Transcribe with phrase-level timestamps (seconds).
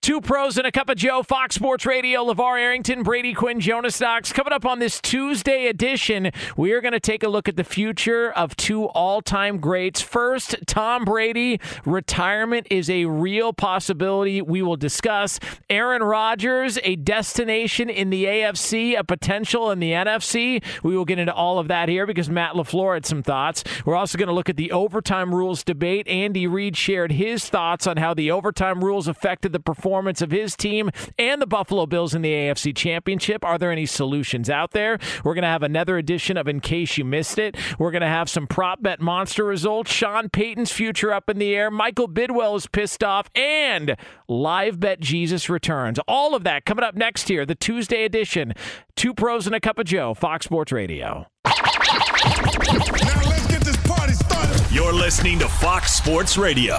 [0.00, 4.00] Two pros and a cup of Joe, Fox Sports Radio, LeVar Arrington, Brady Quinn, Jonas
[4.00, 4.32] Knox.
[4.32, 7.64] Coming up on this Tuesday edition, we are going to take a look at the
[7.64, 10.00] future of two all time greats.
[10.00, 11.60] First, Tom Brady.
[11.84, 14.40] Retirement is a real possibility.
[14.40, 20.64] We will discuss Aaron Rodgers, a destination in the AFC, a potential in the NFC.
[20.82, 23.62] We will get into all of that here because Matt LaFleur had some thoughts.
[23.84, 26.08] We're also going to look at the overtime rules debate.
[26.08, 30.56] Andy Reid shared his thoughts on how the overtime rules affected the performance of his
[30.56, 33.44] team and the Buffalo Bills in the AFC Championship.
[33.44, 34.98] Are there any solutions out there?
[35.24, 37.56] We're going to have another edition of In Case You Missed It.
[37.78, 39.90] We're going to have some prop bet monster results.
[39.90, 41.70] Sean Payton's future up in the air.
[41.70, 43.28] Michael Bidwill is pissed off.
[43.34, 43.96] And
[44.28, 45.98] live bet Jesus returns.
[46.06, 48.54] All of that coming up next here, the Tuesday edition.
[48.96, 51.26] Two pros and a cup of Joe, Fox Sports Radio.
[51.44, 51.54] Now
[53.28, 54.74] let's get this party started.
[54.74, 56.78] You're listening to Fox Sports Radio.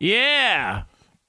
[0.00, 0.84] Yeah.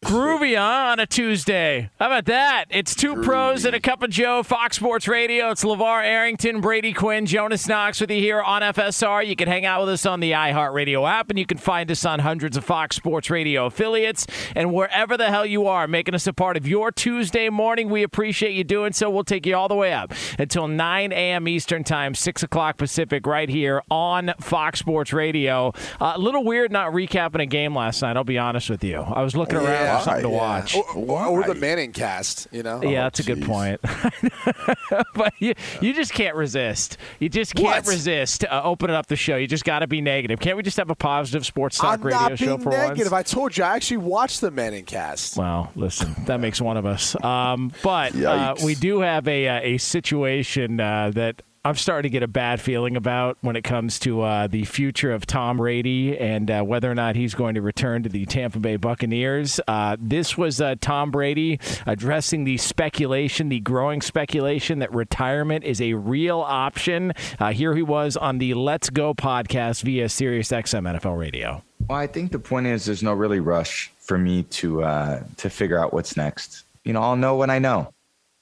[0.09, 1.89] Groovy huh, on a Tuesday.
[1.99, 2.65] How about that?
[2.69, 5.51] It's two pros and a cup of Joe, Fox Sports Radio.
[5.51, 9.27] It's LeVar Arrington, Brady Quinn, Jonas Knox with you here on FSR.
[9.27, 12.05] You can hang out with us on the iHeartRadio app, and you can find us
[12.05, 14.25] on hundreds of Fox Sports Radio affiliates.
[14.55, 18.01] And wherever the hell you are, making us a part of your Tuesday morning, we
[18.01, 19.09] appreciate you doing so.
[19.09, 21.45] We'll take you all the way up until 9 a.m.
[21.47, 25.73] Eastern Time, 6 o'clock Pacific, right here on Fox Sports Radio.
[25.99, 29.01] Uh, a little weird not recapping a game last night, I'll be honest with you.
[29.01, 30.35] I was looking around for something to yeah.
[30.35, 30.75] watch.
[30.75, 32.81] Or, or, or the Manning cast, you know?
[32.81, 33.81] Yeah, that's a good point.
[35.15, 36.97] but you, you just can't resist.
[37.19, 37.87] You just can't What?
[37.87, 39.35] resist uh, opening up the show.
[39.35, 40.39] You just got to be negative.
[40.39, 43.11] Can't we just have a positive sports talk I'm radio not show being for negative.
[43.11, 43.29] once?
[43.29, 45.37] I told you, I actually watched the Manning cast.
[45.37, 47.21] Well, listen, that makes one of us.
[47.23, 52.13] Um, but uh, we do have a uh, a situation uh, that I'm starting to
[52.13, 56.17] get a bad feeling about when it comes to uh, the future of Tom Brady
[56.17, 59.59] and uh, whether or not he's going to return to the Tampa Bay Buccaneers.
[59.67, 65.81] Uh, this was uh, Tom Brady addressing the speculation, the growing speculation that retirement is
[65.81, 67.11] a real option.
[67.39, 71.61] Uh, here he was on the Let's Go podcast via SiriusXM NFL Radio.
[71.89, 75.49] Well, I think the point is there's no really rush for me to uh, to
[75.49, 76.63] figure out what's next.
[76.85, 77.93] You know, I'll know when I know,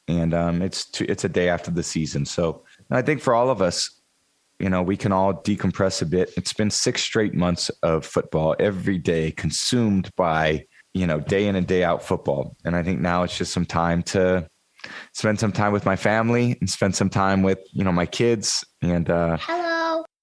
[0.07, 2.23] and um, it's two, it's a day after the season.
[2.23, 2.61] So
[2.91, 3.89] I think for all of us,
[4.59, 6.31] you know, we can all decompress a bit.
[6.35, 11.55] It's been six straight months of football every day, consumed by you know day in
[11.55, 14.47] and day out football, and I think now it's just some time to
[15.13, 18.65] spend some time with my family and spend some time with you know my kids
[18.81, 19.37] and uh,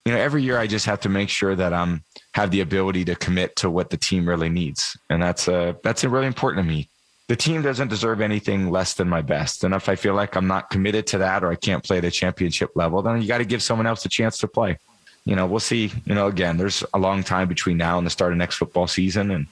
[0.05, 2.03] you know, every year I just have to make sure that I'm
[2.35, 6.05] have the ability to commit to what the team really needs, and that's uh that's
[6.05, 6.91] really important to me.
[7.27, 10.47] The team doesn't deserve anything less than my best, and if I feel like I'm
[10.47, 13.39] not committed to that or I can't play at a championship level, then you got
[13.39, 14.79] to give someone else a chance to play.
[15.25, 15.91] You know, we'll see.
[16.05, 18.87] You know, again, there's a long time between now and the start of next football
[18.87, 19.47] season, and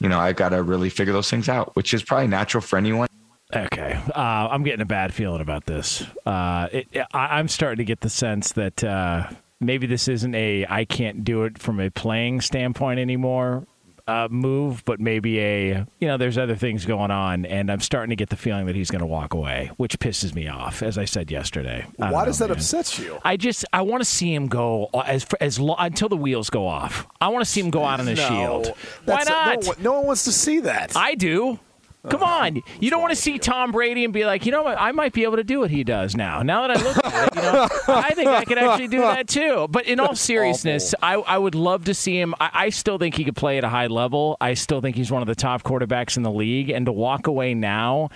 [0.00, 2.76] you know, I got to really figure those things out, which is probably natural for
[2.76, 3.08] anyone.
[3.56, 6.04] Okay, uh, I'm getting a bad feeling about this.
[6.26, 10.66] Uh, it, I, I'm starting to get the sense that uh, maybe this isn't a
[10.68, 13.66] I can't do it from a playing standpoint anymore
[14.08, 18.10] uh, move, but maybe a you know there's other things going on, and I'm starting
[18.10, 20.96] to get the feeling that he's going to walk away, which pisses me off, as
[20.98, 21.86] I said yesterday.
[22.00, 22.56] I Why know, does that man.
[22.58, 23.18] upset you?
[23.24, 26.66] I just I want to see him go as as lo- until the wheels go
[26.66, 27.06] off.
[27.20, 28.74] I want to see him go out on a No, shield.
[29.04, 29.64] Why not?
[29.64, 30.96] No, no one wants to see that.
[30.96, 31.60] I do.
[32.08, 32.62] Come oh, on.
[32.80, 34.80] You don't want to see Tom Brady and be like, you know what?
[34.80, 36.42] I might be able to do what he does now.
[36.42, 39.26] Now that I look at it, you know, I think I could actually do that
[39.26, 39.66] too.
[39.68, 42.34] But in all seriousness, I, I would love to see him.
[42.40, 44.36] I, I still think he could play at a high level.
[44.40, 46.70] I still think he's one of the top quarterbacks in the league.
[46.70, 48.10] And to walk away now,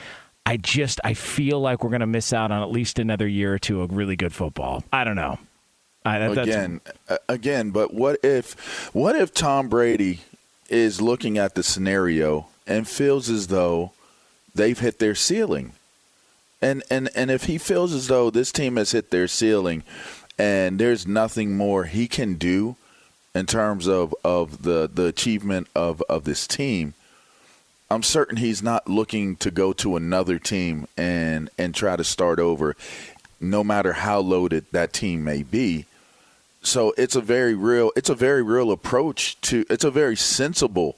[0.46, 3.52] I just I feel like we're going to miss out on at least another year
[3.52, 4.84] or two of really good football.
[4.92, 5.38] I don't know.
[6.04, 6.80] I, that- again,
[7.28, 7.70] again.
[7.70, 10.20] But what if, what if Tom Brady
[10.68, 13.92] is looking at the scenario and feels as though
[14.54, 15.72] they've hit their ceiling,
[16.60, 19.82] and and and if he feels as though this team has hit their ceiling,
[20.38, 22.76] and there's nothing more he can do
[23.34, 26.94] in terms of of the the achievement of of this team.
[27.90, 32.38] I'm certain he's not looking to go to another team and and try to start
[32.38, 32.74] over,
[33.40, 35.86] no matter how loaded that team may be.
[36.62, 40.96] So it's a very real it's a very real approach to it's a very sensible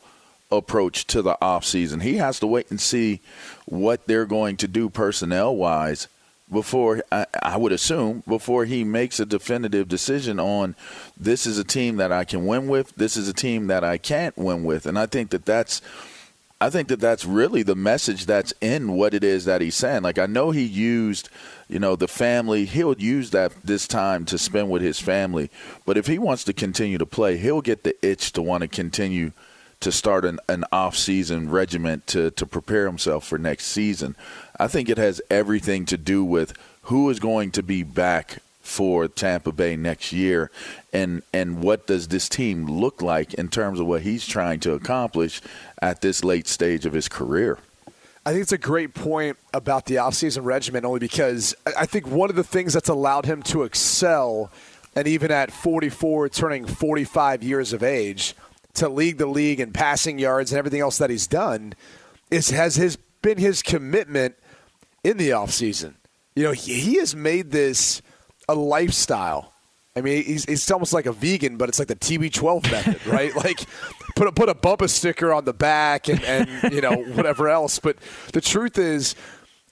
[0.57, 2.03] approach to the offseason.
[2.03, 3.21] He has to wait and see
[3.67, 6.09] what they're going to do personnel wise
[6.51, 10.75] before I, I would assume before he makes a definitive decision on
[11.17, 13.99] this is a team that I can win with, this is a team that I
[13.99, 14.87] can't win with.
[14.87, 15.81] And I think that that's
[16.61, 20.03] I think that that's really the message that's in what it is that he's saying.
[20.03, 21.29] Like I know he used,
[21.69, 22.65] you know, the family.
[22.65, 25.51] He'll use that this time to spend with his family.
[25.85, 28.69] But if he wants to continue to play, he'll get the itch to want to
[28.69, 29.33] continue
[29.85, 34.17] to start an, an off-season regiment to to prepare himself for next season.
[34.59, 36.55] I think it has everything to do with
[36.85, 40.51] who is going to be back for Tampa Bay next year
[40.93, 44.73] and and what does this team look like in terms of what he's trying to
[44.73, 45.43] accomplish
[45.83, 47.59] at this late stage of his career.
[48.25, 52.07] I think it's a great point about the offseason regimen only because I I think
[52.07, 54.51] one of the things that's allowed him to excel,
[54.97, 58.35] and even at 44, turning 45 years of age,
[58.75, 61.75] to lead the league in passing yards and everything else that he's done,
[62.31, 64.37] is has his been his commitment
[65.03, 65.95] in the offseason.
[66.37, 68.03] You know, he, he has made this
[68.49, 69.53] a lifestyle.
[69.97, 73.35] I mean, he's, he's almost like a vegan, but it's like the TB12 method, right?
[73.45, 73.65] like
[74.17, 77.79] put a, put a bumper sticker on the back and, and you know whatever else.
[77.79, 77.97] But
[78.33, 79.15] the truth is,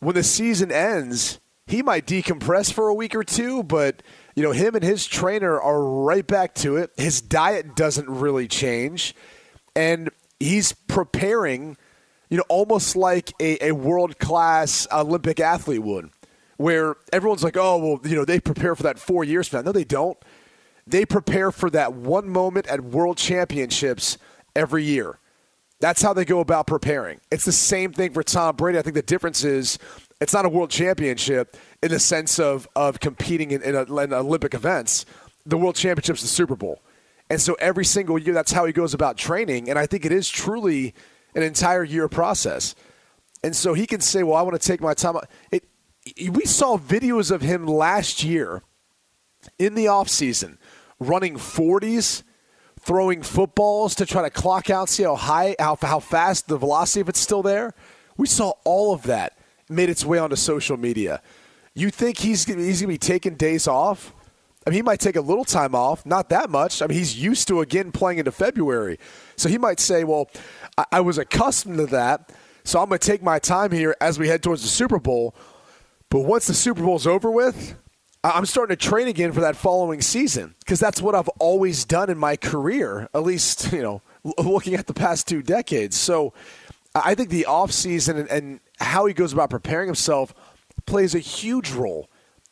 [0.01, 4.03] when the season ends, he might decompress for a week or two, but
[4.35, 6.91] you know him and his trainer are right back to it.
[6.97, 9.15] His diet doesn't really change,
[9.77, 11.77] and he's preparing,
[12.31, 16.11] you know, almost like a, a world class Olympic athlete would
[16.57, 19.63] where everyone's like, oh, well, you know, they prepare for that four years from now.
[19.67, 20.17] No, they don't.
[20.87, 24.19] They prepare for that one moment at world championships
[24.55, 25.19] every year.
[25.81, 27.21] That's how they go about preparing.
[27.33, 28.79] It's the same thing for Tom Brady.
[28.79, 29.79] I think the difference is
[30.23, 34.13] it's not a world championship in the sense of, of competing in, in, a, in
[34.13, 35.05] Olympic events.
[35.45, 36.81] The world championship's the Super Bowl.
[37.29, 39.69] And so every single year, that's how he goes about training.
[39.69, 40.95] And I think it is truly
[41.35, 42.75] an entire year process.
[43.43, 45.17] And so he can say, well, I want to take my time.
[45.51, 45.65] It,
[46.31, 48.63] we saw videos of him last year
[49.59, 50.59] in the offseason
[51.01, 52.23] running 40s,
[52.79, 57.01] throwing footballs to try to clock out, see how high, how, how fast the velocity,
[57.01, 57.75] if it's still there.
[58.17, 59.37] We saw all of that
[59.69, 61.23] made its way onto social media.
[61.75, 64.15] You think he's, he's going to be taking days off?
[64.67, 66.83] I mean, he might take a little time off, not that much.
[66.83, 68.99] I mean, he's used to again playing into February.
[69.37, 70.31] So he might say, well,
[70.79, 72.33] I, I was accustomed to that,
[72.65, 75.35] so I'm going to take my time here as we head towards the Super Bowl.
[76.11, 77.75] But once the Super Bowl's over with,
[78.23, 82.09] I'm starting to train again for that following season because that's what I've always done
[82.09, 84.03] in my career, at least, you know,
[84.39, 85.97] looking at the past two decades.
[85.97, 86.33] So
[86.95, 90.35] I think the offseason and, and how he goes about preparing himself
[90.87, 92.09] plays a huge role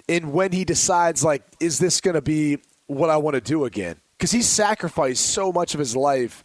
[0.08, 3.64] in when he decides, like, is this going to be what I want to do
[3.64, 3.96] again?
[4.18, 6.42] Because he sacrificed so much of his life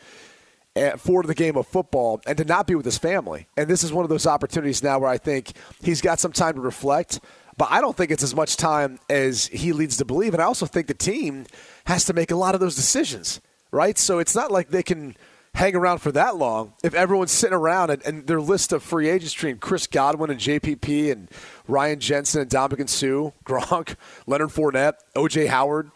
[0.75, 3.48] eh, for the game of football and to not be with his family.
[3.58, 6.56] And this is one of those opportunities now where I think he's got some time
[6.56, 7.20] to reflect.
[7.58, 10.34] But I don't think it's as much time as he leads to believe.
[10.34, 11.46] And I also think the team
[11.86, 13.39] has to make a lot of those decisions,
[13.72, 13.98] right?
[13.98, 15.15] So it's not like they can
[15.55, 19.09] hang around for that long if everyone's sitting around and, and their list of free
[19.09, 21.29] agents between Chris Godwin and JPP and
[21.67, 23.95] Ryan Jensen and Ndamukong Suh, Gronk,
[24.27, 25.91] Leonard Fournette, OJ Howard.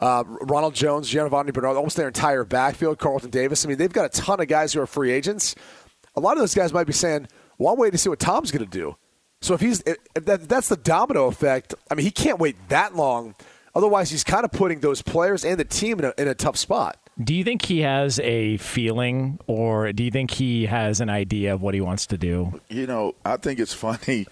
[0.00, 3.64] uh, Ronald Jones, Giovanni Bernard, almost their entire backfield, Carlton Davis.
[3.64, 5.54] I mean, they've got a ton of guys who are free agents.
[6.16, 8.50] A lot of those guys might be saying, well, I'm waiting to see what Tom's
[8.50, 8.96] going to do.
[9.40, 12.96] So if he's if that, that's the domino effect, I mean, he can't wait that
[12.96, 13.34] long.
[13.74, 16.56] Otherwise, he's kind of putting those players and the team in a, in a tough
[16.56, 16.98] spot.
[17.22, 21.54] Do you think he has a feeling, or do you think he has an idea
[21.54, 22.60] of what he wants to do?
[22.68, 24.26] You know, I think it's funny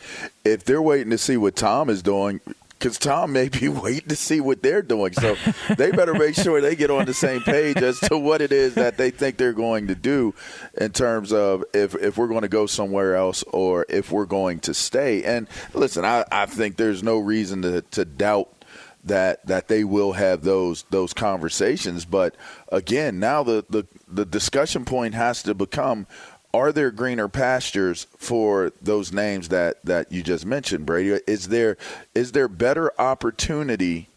[0.44, 2.40] if they're waiting to see what Tom is doing
[2.82, 5.12] because Tom may be waiting to see what they're doing.
[5.12, 5.36] So
[5.76, 8.74] they better make sure they get on the same page as to what it is
[8.74, 10.34] that they think they're going to do
[10.76, 14.58] in terms of if, if we're going to go somewhere else or if we're going
[14.60, 15.22] to stay.
[15.22, 18.62] And listen, I, I think there's no reason to, to doubt
[19.04, 22.04] that that they will have those those conversations.
[22.04, 22.37] But
[22.71, 26.06] again, now the, the, the discussion point has to become
[26.54, 31.21] are there greener pastures for those names that, that you just mentioned, Brady?
[31.26, 31.76] Is there
[32.14, 34.09] is there better opportunity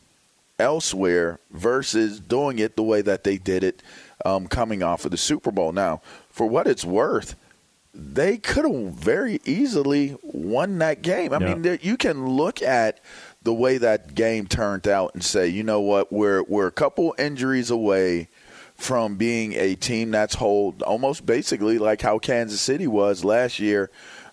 [0.59, 3.81] elsewhere versus doing it the way that they did it
[4.25, 5.71] um, coming off of the Super Bowl?
[5.71, 7.35] Now, for what it's worth,
[7.93, 11.33] they could have very easily won that game.
[11.33, 11.55] I yeah.
[11.55, 12.99] mean, you can look at
[13.45, 17.15] the way that game turned out and say, you know what, we're we're a couple
[17.17, 18.27] injuries away
[18.75, 23.89] from being a team that's hold almost basically like how Kansas City was last year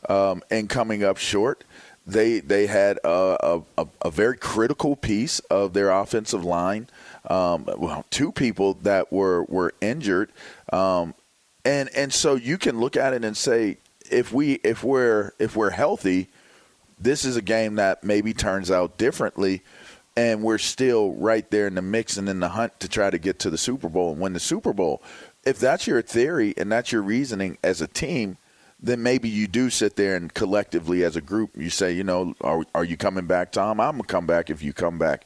[0.09, 1.63] um, and coming up short.
[2.07, 6.89] They they had a, a, a, very critical piece of their offensive line.
[7.31, 10.33] Um, well, two people that were were injured,
[10.73, 11.15] um,
[11.65, 13.77] and and so you can look at it and say
[14.11, 16.27] if we if we're if we're healthy,
[17.03, 19.63] this is a game that maybe turns out differently
[20.17, 23.19] and we're still right there in the mix and in the hunt to try to
[23.19, 25.03] get to the Super Bowl and win the Super Bowl.
[25.45, 28.37] If that's your theory and that's your reasoning as a team,
[28.81, 32.35] then maybe you do sit there and collectively as a group you say, you know,
[32.41, 33.81] are are you coming back, Tom?
[33.81, 35.25] I'm gonna come back if you come back.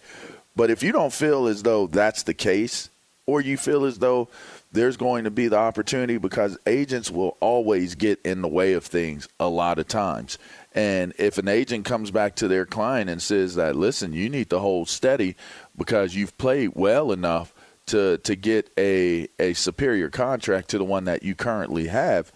[0.54, 2.88] But if you don't feel as though that's the case,
[3.26, 4.28] or you feel as though
[4.72, 8.84] there's going to be the opportunity because agents will always get in the way of
[8.84, 10.38] things a lot of times.
[10.76, 14.50] And if an agent comes back to their client and says that, listen, you need
[14.50, 15.34] to hold steady
[15.76, 17.54] because you've played well enough
[17.86, 22.32] to to get a a superior contract to the one that you currently have,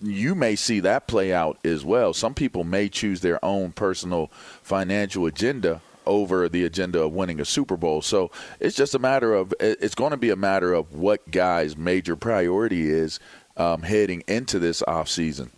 [0.00, 2.14] you may see that play out as well.
[2.14, 4.28] Some people may choose their own personal
[4.62, 8.00] financial agenda over the agenda of winning a Super Bowl.
[8.00, 11.76] So it's just a matter of it's going to be a matter of what guys'
[11.76, 13.20] major priority is
[13.56, 15.50] um, heading into this off season.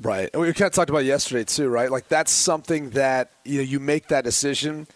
[0.00, 0.28] Right.
[0.32, 1.90] And we kind of talked about yesterday too, right?
[1.90, 4.86] Like that's something that you know you make that decision,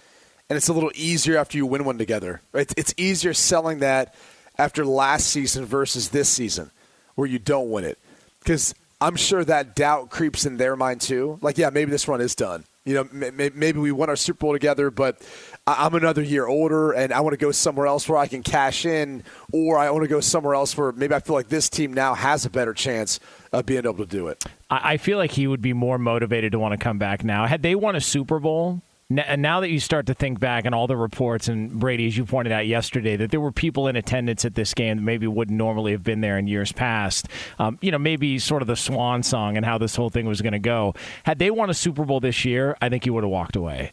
[0.48, 2.42] and it's a little easier after you win one together.
[2.52, 2.70] Right?
[2.76, 4.14] It's easier selling that
[4.58, 6.70] after last season versus this season,
[7.14, 7.98] where you don't win it,
[8.40, 11.38] because I'm sure that doubt creeps in their mind too.
[11.40, 12.64] Like, yeah, maybe this run is done.
[12.86, 15.20] You know, maybe we won our Super Bowl together, but
[15.66, 18.86] I'm another year older and I want to go somewhere else where I can cash
[18.86, 19.22] in,
[19.52, 22.14] or I want to go somewhere else where maybe I feel like this team now
[22.14, 23.20] has a better chance
[23.52, 24.42] of being able to do it.
[24.70, 27.44] I feel like he would be more motivated to want to come back now.
[27.44, 28.80] Had they won a Super Bowl,
[29.10, 32.24] now that you start to think back and all the reports, and Brady, as you
[32.24, 35.58] pointed out yesterday, that there were people in attendance at this game that maybe wouldn't
[35.58, 37.26] normally have been there in years past.
[37.58, 40.40] Um, you know, maybe sort of the swan song and how this whole thing was
[40.40, 40.94] going to go.
[41.24, 43.92] Had they won a Super Bowl this year, I think he would have walked away.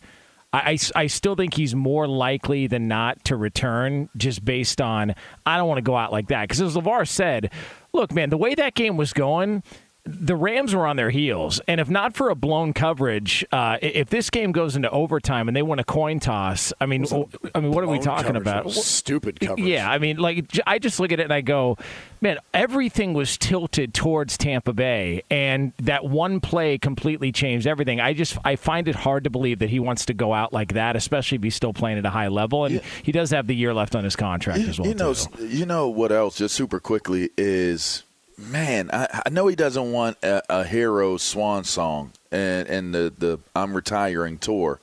[0.54, 5.14] I, I, still think he's more likely than not to return just based on
[5.46, 6.44] I don't want to go out like that.
[6.44, 7.52] Because as LeVar said,
[7.92, 9.62] look, man, the way that game was going,
[10.08, 14.10] the Rams were on their heels, and if not for a blown coverage, uh, if
[14.10, 17.06] this game goes into overtime and they win a coin toss, I mean,
[17.54, 18.72] I mean, what are we talking about?
[18.72, 19.68] Stupid coverage.
[19.68, 21.78] Yeah, I mean, like I just look at it and I go,
[22.22, 28.00] man, everything was tilted towards Tampa Bay, and that one play completely changed everything.
[28.00, 30.74] I just I find it hard to believe that he wants to go out like
[30.74, 32.82] that, especially if he's still playing at a high level, and yeah.
[33.04, 34.88] he does have the year left on his contract you, as well.
[34.88, 35.48] You know, too.
[35.48, 36.38] you know what else?
[36.38, 38.04] Just super quickly is
[38.38, 43.14] man, I, I, know he doesn't want a, a hero swan song and, and the,
[43.18, 44.80] the I'm retiring tour.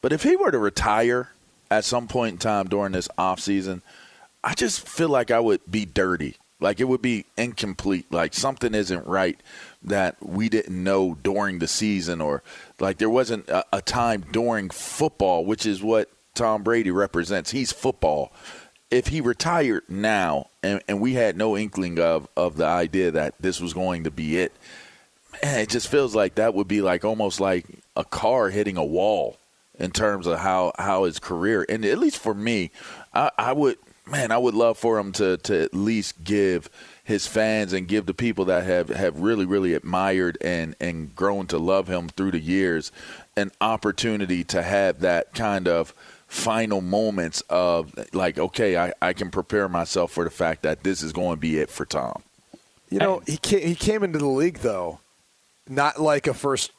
[0.00, 1.30] But if he were to retire
[1.70, 3.82] at some point in time during this off season,
[4.42, 6.36] I just feel like I would be dirty.
[6.60, 8.06] Like it would be incomplete.
[8.10, 9.38] Like something isn't right
[9.82, 12.42] that we didn't know during the season, or
[12.80, 17.50] like there wasn't a, a time during football, which is what Tom Brady represents.
[17.50, 18.32] He's football
[18.90, 23.34] if he retired now and, and we had no inkling of, of the idea that
[23.40, 24.52] this was going to be it,
[25.42, 27.66] man, it just feels like that would be like almost like
[27.96, 29.36] a car hitting a wall
[29.78, 32.70] in terms of how, how his career and at least for me,
[33.12, 33.76] I, I would
[34.08, 36.70] man, I would love for him to to at least give
[37.02, 41.46] his fans and give the people that have, have really, really admired and, and grown
[41.48, 42.90] to love him through the years
[43.36, 45.92] an opportunity to have that kind of–
[46.36, 51.02] final moments of like, okay, I, I can prepare myself for the fact that this
[51.02, 52.22] is going to be it for Tom.
[52.90, 55.00] You know, he came, he came into the league though,
[55.68, 56.70] not like a first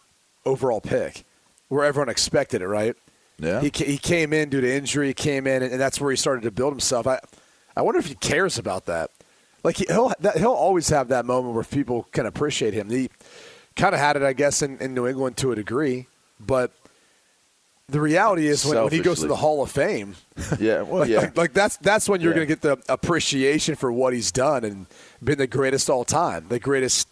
[0.46, 1.26] overall pick,
[1.68, 2.96] where everyone expected it, right?
[3.40, 3.60] Yeah.
[3.62, 5.08] He, he came in due to injury.
[5.08, 7.08] He came in, and that's where he started to build himself.
[7.08, 7.20] I,
[7.76, 9.12] I wonder if he cares about that.
[9.64, 12.90] Like he, he'll he'll always have that moment where people can appreciate him.
[12.90, 13.10] He
[13.76, 16.08] kind of had it, I guess, in, in New England to a degree,
[16.40, 16.72] but
[17.90, 20.16] the reality is when, when he goes to the Hall of Fame,
[20.60, 21.20] Yeah, well, like, yeah.
[21.20, 22.46] like, like that's that's when you're Yeah.
[22.46, 24.88] going to get the appreciation for what he's done and
[25.24, 27.08] been the greatest all time, the greatest.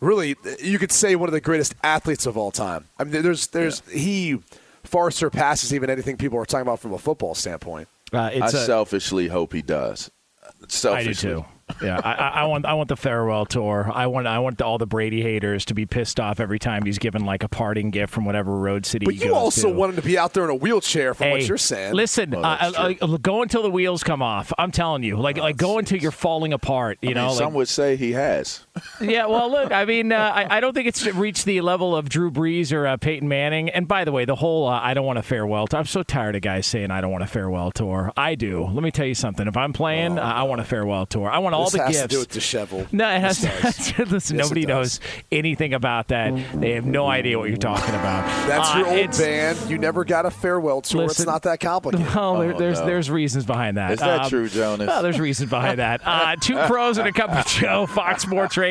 [0.00, 2.84] Really, you could say one of the greatest athletes of all time.
[2.98, 4.38] I mean, there's there's he
[4.84, 7.88] far surpasses even anything people are talking about from a football standpoint.
[8.12, 10.10] Uh, I it's a, selfishly hope he does.
[10.44, 11.12] I Selfishly.
[11.30, 11.44] do too.
[11.82, 13.90] Yeah, I, I I want I want the farewell tour.
[13.92, 16.98] I want I want all the Brady haters to be pissed off every time he's
[16.98, 19.04] given like a parting gift from whatever road city.
[19.04, 19.74] But he you goes also to.
[19.74, 21.94] want him to be out there in a wheelchair, from what you're saying.
[21.94, 24.52] Listen, Oh, uh, uh, go until the wheels come off.
[24.58, 26.98] I'm telling you, like like go until you're falling apart.
[27.02, 28.65] You I know, mean, like- some would say he has.
[29.00, 29.26] Yeah.
[29.26, 32.30] Well, look, I mean, uh, I, I don't think it's reached the level of Drew
[32.30, 33.68] Brees or uh, Peyton Manning.
[33.70, 35.66] And by the way, the whole uh, I don't want a farewell.
[35.66, 35.78] Tour.
[35.80, 38.12] I'm so tired of guys saying I don't want a farewell tour.
[38.16, 38.64] I do.
[38.64, 39.46] Let me tell you something.
[39.46, 41.28] If I'm playing, uh, I want a farewell tour.
[41.30, 42.02] I want all this the has gifts.
[42.02, 42.92] to do with disheveled.
[42.92, 43.38] No, it has.
[43.40, 44.10] This does.
[44.10, 45.00] listen, Yes, nobody knows
[45.32, 46.34] anything about that.
[46.54, 48.26] They have no idea what you're talking about.
[48.48, 49.58] That's Uh, your old band.
[49.70, 51.04] You never got a farewell tour.
[51.04, 52.06] it's not that complicated.
[52.16, 52.86] Well, there, there's no.
[52.86, 53.92] there's reasons behind that.
[53.92, 54.88] Is that Um, true, Jonas?
[54.88, 56.00] Well, there's reasons behind that.
[56.04, 58.65] Uh, two pros and a cup of Joe, Fox Sports Radio,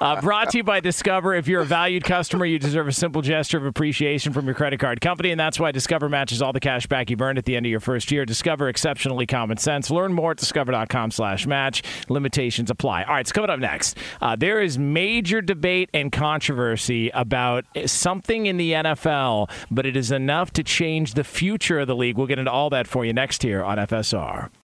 [0.00, 1.34] uh, brought to you by Discover.
[1.34, 4.80] If you're a valued customer, you deserve a simple gesture of appreciation from your credit
[4.80, 7.56] card company, and that's why Discover matches all the cash back you've earned at the
[7.56, 8.24] end of your first year.
[8.24, 9.90] Discover exceptionally common sense.
[9.90, 11.82] Learn more at discover.com/match.
[12.08, 13.04] Limitations apply.
[13.04, 13.96] All right, it's coming up next.
[14.20, 20.10] Uh, there is major debate and controversy about something in the NFL, but it is
[20.10, 22.16] enough to change the future of the league.
[22.16, 24.50] We'll get into all that for you next here on FSR.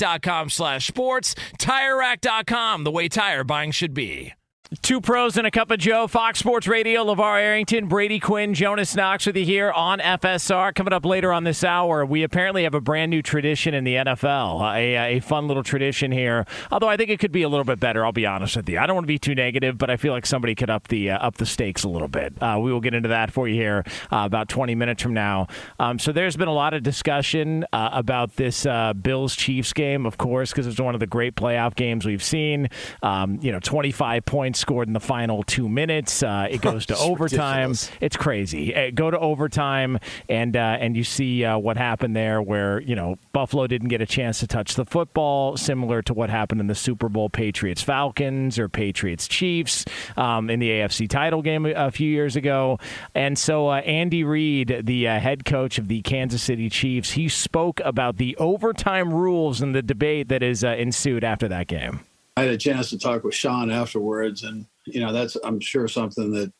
[0.00, 1.34] TireRack.com slash sports.
[1.58, 4.34] TireRack.com, the way tire buying should be.
[4.82, 6.06] Two pros and a cup of Joe.
[6.06, 7.04] Fox Sports Radio.
[7.04, 10.72] LeVar Arrington, Brady Quinn, Jonas Knox with you here on FSR.
[10.76, 13.96] Coming up later on this hour, we apparently have a brand new tradition in the
[13.96, 14.62] NFL.
[14.76, 16.46] A, a fun little tradition here.
[16.70, 18.04] Although I think it could be a little bit better.
[18.04, 18.78] I'll be honest with you.
[18.78, 21.10] I don't want to be too negative, but I feel like somebody could up the
[21.10, 22.40] uh, up the stakes a little bit.
[22.40, 25.48] Uh, we will get into that for you here uh, about 20 minutes from now.
[25.80, 30.06] Um, so there's been a lot of discussion uh, about this uh, Bills Chiefs game,
[30.06, 32.68] of course, because it's one of the great playoff games we've seen.
[33.02, 36.22] Um, you know, 25 points scored in the final two minutes.
[36.22, 37.70] Uh, it goes to overtime.
[37.70, 37.90] ridiculous.
[38.00, 38.74] It's crazy.
[38.74, 42.94] Uh, go to overtime, and uh, and you see uh, what happened there, where you
[42.94, 46.66] know Buffalo didn't get a chance to touch the football, similar to what happened in
[46.66, 49.84] the Super Bowl Patriots Falcons or Patriots Chiefs
[50.16, 52.78] um, in the AFC title game a, few years ago.
[53.14, 57.28] And so uh, Andy Reid, the uh, head coach of the Kansas City Chiefs, he
[57.28, 62.00] spoke about the overtime rules and the debate that is uh, ensued after that game.
[62.36, 65.88] I had a chance to talk with Sean afterwards, and you know that's I'm sure
[65.88, 66.52] something that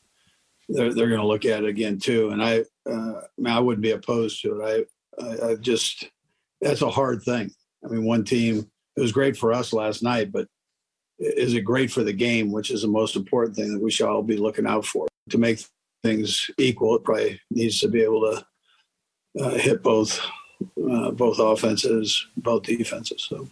[0.69, 2.29] they're they're going to look at again too.
[2.29, 4.87] And I, uh, I, mean, I wouldn't be opposed to it.
[5.19, 6.09] I, I, I just
[6.61, 7.51] that's a hard thing.
[7.83, 10.47] I mean, one team it was great for us last night, but
[11.19, 14.07] is it great for the game, which is the most important thing that we should
[14.07, 15.63] all be looking out for to make
[16.03, 16.95] things equal?
[16.95, 20.19] It probably needs to be able to uh, hit both
[20.89, 23.25] uh, both offenses, both defenses.
[23.27, 23.47] So.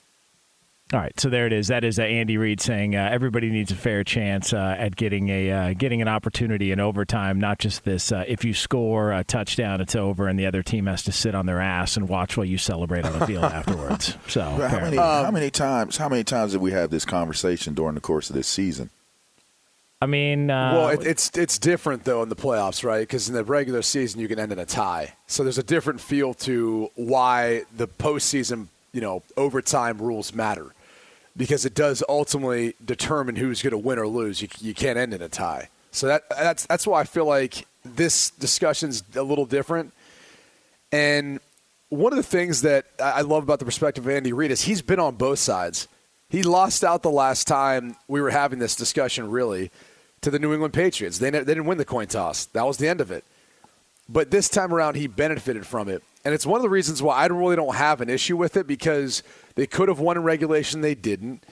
[0.92, 1.68] All right, so there it is.
[1.68, 5.30] That is uh, Andy Reid saying uh, everybody needs a fair chance uh, at getting
[5.30, 8.12] a uh, getting an opportunity in overtime, not just this.
[8.12, 11.36] Uh, if you score a touchdown, it's over, and the other team has to sit
[11.36, 14.18] on their ass and watch while you celebrate on the field afterwards.
[14.28, 17.76] So, how many Um, how many times how many times did we have this conversation
[17.76, 18.90] during the course of this season?
[20.02, 23.02] I mean, uh, well, it, it's it's different though in the playoffs, right?
[23.02, 26.02] Because in the regular season you can end in a tie, so there's a different
[26.02, 30.74] feel to why the postseason, you know, overtime rules matter,
[31.36, 34.42] because it does ultimately determine who's going to win or lose.
[34.42, 37.66] You, you can't end in a tie, so that that's that's why I feel like
[37.84, 39.94] this discussion's a little different.
[40.92, 41.40] And
[41.90, 44.82] one of the things that I love about the perspective of Andy Reid is he's
[44.82, 45.88] been on both sides.
[46.30, 49.72] He lost out the last time we were having this discussion, really,
[50.22, 51.18] to the New England Patriots.
[51.18, 52.46] They, they didn't win the coin toss.
[52.46, 53.24] That was the end of it.
[54.08, 56.04] But this time around, he benefited from it.
[56.26, 58.68] And it's one of the reasons why I really don't have an issue with it
[58.68, 59.24] because
[59.56, 60.82] they could have won in regulation.
[60.82, 61.46] They didn't.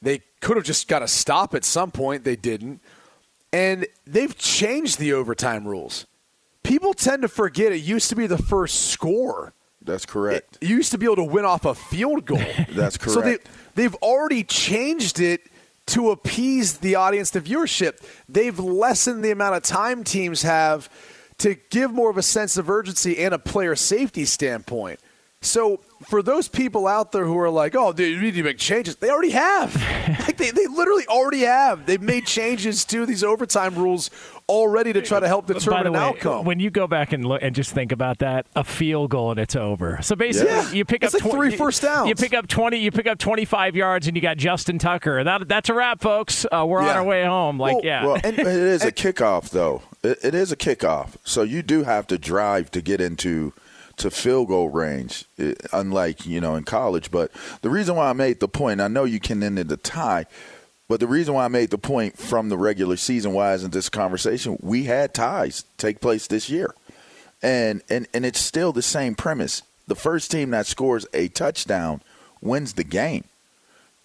[0.00, 2.24] They could have just got to stop at some point.
[2.24, 2.80] They didn't.
[3.52, 6.06] And they've changed the overtime rules.
[6.62, 9.52] People tend to forget it used to be the first score.
[9.82, 10.58] That's correct.
[10.60, 12.38] You used to be able to win off a field goal.
[12.70, 13.14] That's correct.
[13.14, 13.38] So they,
[13.74, 15.42] they've already changed it
[15.86, 18.02] to appease the audience, the viewership.
[18.28, 20.88] They've lessened the amount of time teams have
[21.38, 25.00] to give more of a sense of urgency and a player safety standpoint.
[25.42, 28.56] So for those people out there who are like, "Oh, dude, you need to make
[28.56, 29.74] changes," they already have.
[30.20, 31.84] like they, they literally already have.
[31.84, 34.08] They've made changes to these overtime rules
[34.48, 36.44] already to try to help By determine the an way, outcome.
[36.46, 39.40] when you go back and look and just think about that, a field goal and
[39.40, 39.98] it's over.
[40.00, 40.70] So basically, Yeah.
[40.72, 42.08] you pick It's up like twen- three you- first downs.
[42.08, 42.78] You pick up twenty.
[42.78, 45.24] You pick up twenty-five yards, and you got Justin Tucker.
[45.24, 46.46] That that's a wrap, folks.
[46.50, 47.60] Uh, we're on our way home.
[47.60, 48.06] Like, Well, yeah.
[48.06, 49.82] Well, it is a kickoff, though.
[50.04, 53.52] It, it is a kickoff, so you do have to drive to get into
[53.96, 57.10] to field goal range, eh, unlike you know in college.
[57.10, 59.76] But the reason why I made the point, I know you can end in the
[59.76, 60.26] tie,
[60.88, 63.88] but the reason why I made the point from the regular season, why isn't this
[63.88, 64.58] conversation?
[64.60, 66.74] We had ties take place this year,
[67.42, 69.62] and and and it's still the same premise.
[69.86, 72.02] The first team that scores a touchdown
[72.40, 73.24] wins the game.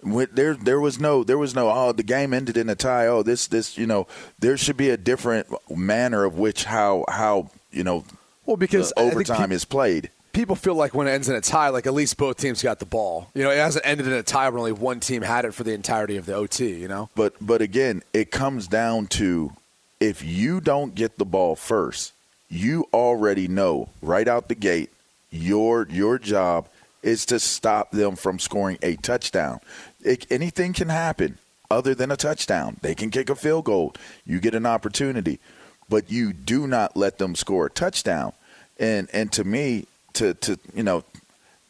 [0.01, 1.69] There, there was no, there was no.
[1.69, 3.07] Oh, the game ended in a tie.
[3.07, 4.07] Oh, this, this, you know,
[4.39, 8.05] there should be a different manner of which how, how, you know,
[8.45, 10.09] well, because overtime peop- is played.
[10.31, 12.79] people feel like when it ends in a tie, like at least both teams got
[12.79, 13.29] the ball.
[13.35, 15.63] You know, it hasn't ended in a tie where only one team had it for
[15.63, 16.73] the entirety of the OT.
[16.73, 19.51] You know, But, but again, it comes down to
[19.99, 22.13] if you don't get the ball first,
[22.47, 24.89] you already know right out the gate
[25.29, 26.67] your your job
[27.03, 29.59] is to stop them from scoring a touchdown.
[30.03, 31.37] It, anything can happen
[31.69, 32.77] other than a touchdown.
[32.81, 33.93] They can kick a field goal.
[34.25, 35.39] You get an opportunity,
[35.87, 38.33] but you do not let them score a touchdown.
[38.79, 41.03] And and to me, to to you know,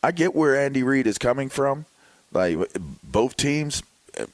[0.03, 1.85] I get where Andy Reid is coming from.
[2.31, 2.57] Like
[3.03, 3.81] both teams,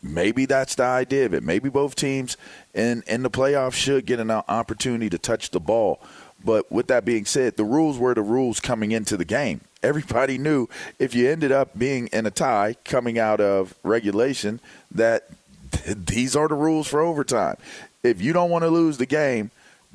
[0.04, 1.44] maybe that's the idea of it.
[1.44, 2.36] Maybe both teams
[2.74, 6.02] in in the playoffs should get an opportunity to touch the ball.
[6.44, 9.62] But with that being said, the rules were the rules coming into the game.
[9.86, 10.68] Everybody knew
[10.98, 14.60] if you ended up being in a tie coming out of regulation
[14.92, 15.30] that
[15.86, 17.58] these are the rules for overtime.
[18.02, 19.52] If you don't want to lose the game,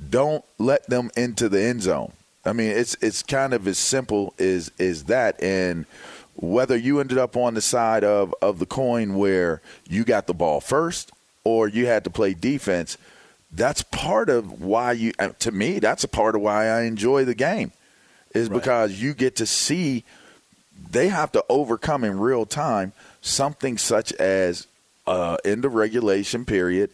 [0.08, 2.12] don't let them into the end zone.
[2.44, 5.42] I mean, it's it's kind of as simple as as that.
[5.42, 5.86] And
[6.36, 10.34] whether you ended up on the side of of the coin where you got the
[10.34, 11.10] ball first
[11.44, 12.96] or you had to play defense,
[13.52, 15.12] that's part of why you.
[15.40, 17.72] To me, that's a part of why I enjoy the game,
[18.34, 20.04] is because you get to see
[20.90, 24.66] they have to overcome in real time something such as
[25.06, 26.90] uh, end of regulation period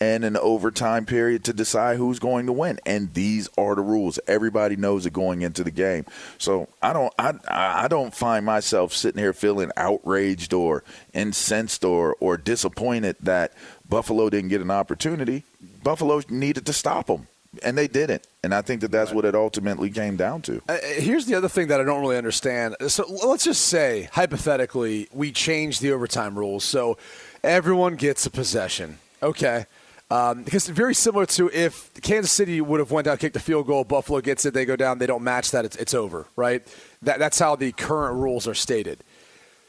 [0.00, 2.78] and an overtime period to decide who's going to win.
[2.86, 4.18] And these are the rules.
[4.28, 6.04] Everybody knows it going into the game.
[6.38, 12.16] So I don't I I don't find myself sitting here feeling outraged or incensed or
[12.20, 13.52] or disappointed that
[13.88, 15.44] Buffalo didn't get an opportunity.
[15.82, 17.26] Buffalo needed to stop them.
[17.62, 18.26] And they didn't.
[18.44, 20.60] And I think that that's what it ultimately came down to.
[20.68, 22.76] Uh, here's the other thing that I don't really understand.
[22.88, 26.98] So let's just say, hypothetically, we change the overtime rules so
[27.42, 28.98] everyone gets a possession.
[29.22, 29.64] Okay.
[30.10, 33.66] Um, because very similar to if Kansas City would have went down, kicked the field
[33.66, 36.66] goal, Buffalo gets it, they go down, they don't match that, it's, it's over, right?
[37.02, 39.04] That, that's how the current rules are stated.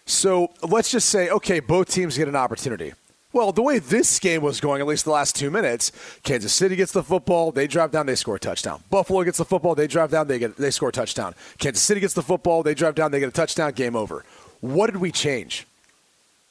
[0.06, 2.94] So let's just say, okay, both teams get an opportunity.
[3.32, 5.92] Well, the way this game was going, at least the last two minutes,
[6.24, 8.82] Kansas City gets the football, they drive down, they score a touchdown.
[8.90, 11.36] Buffalo gets the football, they drive down, they get they score a touchdown.
[11.60, 13.72] Kansas City gets the football, they drive down, they get a touchdown.
[13.74, 14.26] Game over.
[14.62, 15.68] What did we change?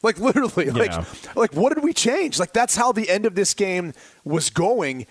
[0.04, 1.04] Like literally, like Yeah.
[1.34, 2.38] like what did we change?
[2.38, 3.92] Like that's how the end of this game
[4.24, 5.06] was going.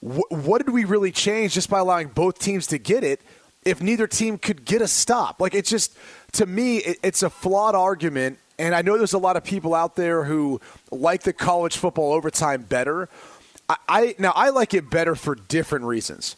[0.00, 3.20] Wh- what did we really change just by allowing both teams to get it?
[3.64, 5.96] If neither team could get a stop, like it's just
[6.34, 8.38] to me, it, it's a flawed argument.
[8.58, 12.12] And I know there's a lot of people out there who like the college football
[12.12, 13.08] overtime better.
[13.68, 16.36] I, I now I like it better for different reasons,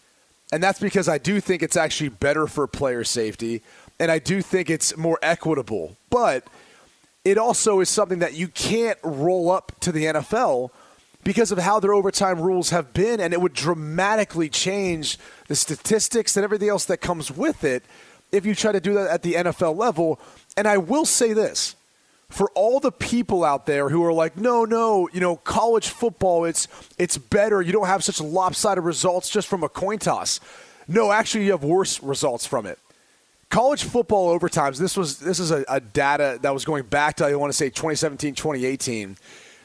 [0.53, 3.63] and that's because I do think it's actually better for player safety,
[3.99, 5.97] and I do think it's more equitable.
[6.11, 6.47] But
[7.25, 10.71] it also is something that you can't roll up to the NFL
[11.23, 16.37] because of how their overtime rules have been, and it would dramatically change the statistics
[16.37, 17.85] and everything else that comes with it
[18.33, 20.19] if you try to do that at the NFL level.
[20.57, 21.77] And I will say this
[22.31, 26.45] for all the people out there who are like, no, no, you know, college football,
[26.45, 27.61] it's it's better.
[27.61, 30.41] You don't have such lopsided results just from a coin toss.
[30.89, 32.79] No, actually, you have worse results from it
[33.51, 37.27] college football overtimes this was this is a, a data that was going back to
[37.27, 39.17] i want to say 2017 2018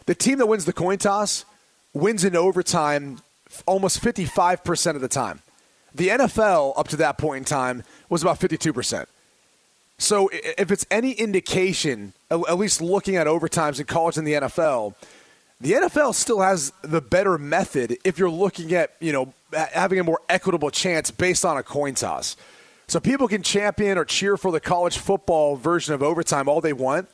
[0.08, 1.45] the team that wins the coin toss
[1.93, 3.19] wins in overtime
[3.67, 5.41] almost 55% of the time
[5.93, 9.06] the nfl up to that point in time was about 52%
[9.97, 14.93] so if it's any indication at least looking at overtimes in college and the nfl
[15.62, 20.03] the NFL still has the better method if you're looking at, you know, having a
[20.03, 22.36] more equitable chance based on a coin toss.
[22.88, 26.73] So people can champion or cheer for the college football version of overtime all they
[26.73, 27.08] want.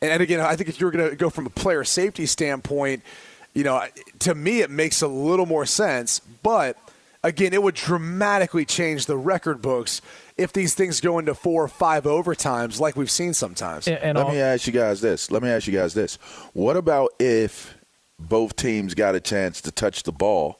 [0.00, 3.02] And again, I think if you're going to go from a player safety standpoint,
[3.54, 3.82] you know,
[4.20, 6.20] to me it makes a little more sense.
[6.42, 6.76] But
[7.22, 10.00] again, it would dramatically change the record books
[10.36, 13.86] if these things go into four or five overtimes like we've seen sometimes.
[14.14, 15.30] Let me ask you guys this.
[15.30, 16.16] Let me ask you guys this.
[16.52, 17.74] What about if
[18.18, 20.58] both teams got a chance to touch the ball,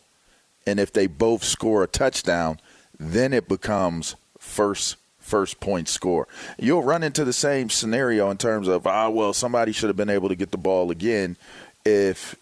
[0.67, 2.61] and if they both score a touchdown,
[2.99, 6.27] then it becomes first first point score.
[6.59, 10.09] You'll run into the same scenario in terms of ah well somebody should have been
[10.11, 11.37] able to get the ball again
[11.85, 12.35] if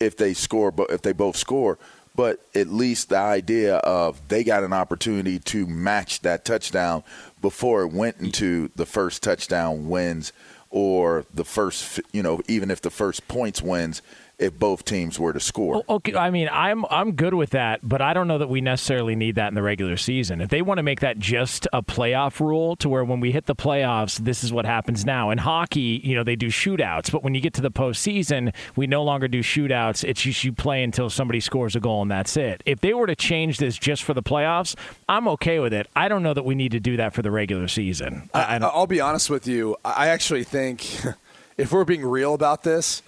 [0.00, 1.78] if they score but if they both score
[2.14, 7.02] but at least the idea of they got an opportunity to match that touchdown
[7.40, 10.32] before it went into the first touchdown wins
[10.70, 14.02] or the first you know even if the first points wins
[14.42, 15.76] if both teams were to score.
[15.88, 18.60] Oh, okay, I mean, I'm I'm good with that, but I don't know that we
[18.60, 20.40] necessarily need that in the regular season.
[20.40, 23.46] If they want to make that just a playoff rule to where when we hit
[23.46, 25.30] the playoffs, this is what happens now.
[25.30, 28.86] In hockey, you know, they do shootouts, but when you get to the postseason, we
[28.86, 30.02] no longer do shootouts.
[30.04, 32.62] It's just you play until somebody scores a goal and that's it.
[32.66, 34.74] If they were to change this just for the playoffs,
[35.08, 35.86] I'm okay with it.
[35.94, 38.28] I don't know that we need to do that for the regular season.
[38.34, 39.76] I, I'll be honest with you.
[39.84, 40.84] I actually think
[41.56, 43.02] if we're being real about this,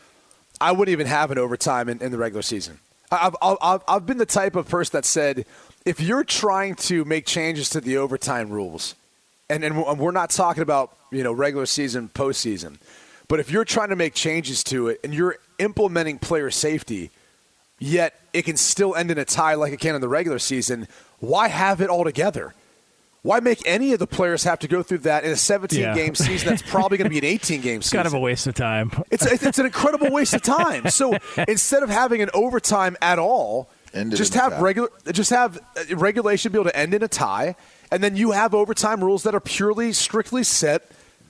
[0.61, 2.79] I wouldn't even have an overtime in, in the regular season.
[3.11, 5.47] I've, I've, I've been the type of person that said
[5.85, 8.95] if you're trying to make changes to the overtime rules,
[9.51, 12.79] and, and we're not talking about you know regular season, postseason,
[13.29, 17.11] but if you're trying to make changes to it and you're implementing player safety,
[17.79, 20.89] yet it can still end in a tie like it can in the regular season,
[21.21, 22.55] why have it all together?
[23.25, 25.95] Why make any of the players have to go through that in a 17 Yeah.
[25.95, 27.97] game season that's probably going to be an 18 game season?
[27.97, 28.93] kind of a waste of time.
[29.11, 30.91] It's, it's it's an incredible waste of time.
[30.91, 31.17] So
[31.49, 35.97] instead of having an overtime at all, End it just have regular, just have uh,
[35.97, 37.57] regulation be able to end in a tie,
[37.91, 40.83] and then you have overtime rules that are purely, strictly set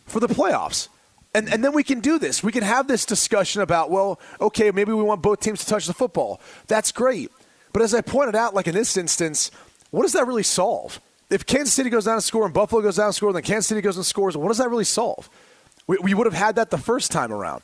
[0.04, 0.88] for the playoffs.
[1.32, 2.42] And and then we can do this.
[2.42, 5.86] We can have this discussion about well, okay, maybe we want both teams to touch
[5.86, 6.40] the football.
[6.66, 7.30] That's great.
[7.72, 9.52] But as I pointed out, like in this instance,
[9.92, 11.00] what does that really solve?
[11.30, 13.66] If Kansas City goes down and score and Buffalo goes down and score, then Kansas
[13.66, 15.28] City goes and scores, what does that really solve?
[15.86, 17.62] We, we would have had that the first time around.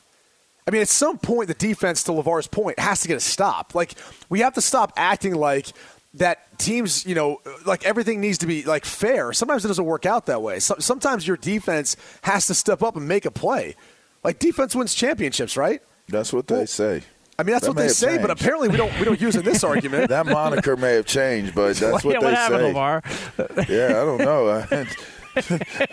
[0.67, 3.73] I mean, at some point, the defense, to LeVar's point, has to get a stop.
[3.73, 3.93] Like,
[4.29, 5.67] we have to stop acting like
[6.15, 9.33] that teams, you know, like everything needs to be like fair.
[9.33, 10.59] Sometimes it doesn't work out that way.
[10.59, 13.75] So, sometimes your defense has to step up and make a play.
[14.23, 15.81] Like, defense wins championships, right?
[16.07, 17.03] That's what they say.
[17.41, 19.35] I mean, that's That what they have say, but apparently we don't we don't use
[19.35, 20.09] it in this argument.
[20.09, 22.73] That moniker may have changed, but that's what yeah, they what happened, say.
[22.73, 23.67] LeVar?
[23.69, 24.85] Yeah, I don't know.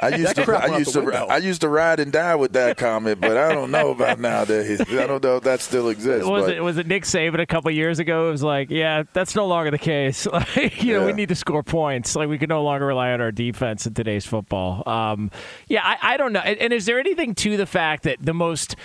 [0.03, 1.27] I used That to, I used to, window.
[1.27, 4.81] I used to ride and die with that comment, but I don't know about nowadays.
[4.81, 6.27] I don't know if that still exists.
[6.27, 8.29] was but it was it Nick Saban a couple years ago?
[8.29, 10.27] It was like, yeah, that's no longer the case.
[10.27, 12.15] Like, you know, we need to score points.
[12.15, 14.87] Like, we can no longer rely on our defense in today's football.
[14.89, 15.31] Um,
[15.69, 16.41] yeah, I, I don't know.
[16.41, 18.77] And, and is there anything to the fact that the most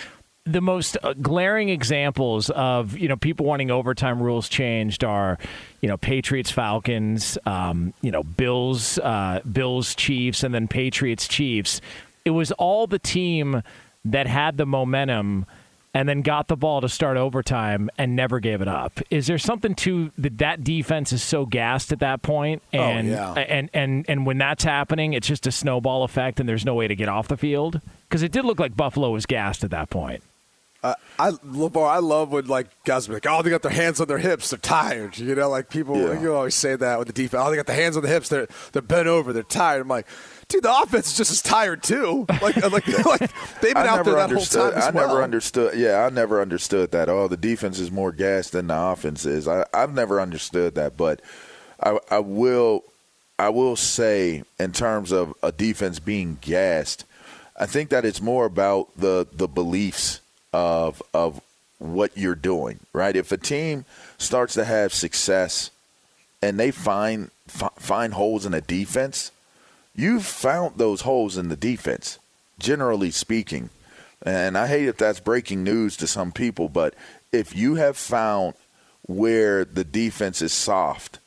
[0.45, 5.37] the most uh, glaring examples of you know people wanting overtime rules changed are
[5.81, 11.81] you know Patriots Falcons um, you know Bills uh, Bills Chiefs and then Patriots Chiefs
[12.25, 13.63] it was all the team
[14.05, 15.45] that had the momentum
[15.93, 18.99] and then got the ball to start overtime and never gave it up.
[19.11, 20.39] Is there something to that?
[20.39, 23.33] That defense is so gassed at that point, and yeah.
[23.33, 26.87] and and and when that's happening, it's just a snowball effect, and there's no way
[26.87, 27.79] to get off the field
[28.09, 30.23] because it did look like Buffalo was gassed at that point.
[30.83, 34.01] Uh, I LeVar, I love when like guys be like, oh, they got their hands
[34.01, 35.17] on their hips, they're tired.
[35.17, 36.19] You know, like people, Yeah.
[36.21, 37.41] you always say that with the defense.
[37.45, 39.81] Oh, they got the hands on the hips, they're they're bent over, they're tired.
[39.83, 40.07] I'm like,
[40.49, 42.25] dude, the offense is just as tired too.
[42.41, 44.73] Like like like they've been I out there that whole understood.
[44.73, 45.07] time I well.
[45.07, 45.77] never understood.
[45.79, 47.07] Yeah, I never understood that.
[47.07, 49.47] Oh, the defense is more gas than the offense is.
[49.47, 51.21] I, I've never understood that, but
[51.81, 52.83] I, I will.
[53.39, 57.03] I will say, in terms of a defense being gassed,
[57.57, 60.19] I think that it's more about the the beliefs
[60.53, 61.41] of of
[61.79, 62.79] what you're doing.
[62.93, 63.15] Right?
[63.15, 63.85] If a team
[64.17, 65.71] starts to have success
[66.41, 69.31] and they find fi- find holes in a defense,
[69.95, 72.19] you've found those holes in the defense,
[72.59, 73.69] generally speaking.
[74.25, 76.93] And I hate if that's breaking news to some people, but
[77.33, 78.53] if you have found
[79.05, 81.19] where the defense is soft,